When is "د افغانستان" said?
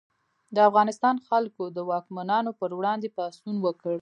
0.55-1.15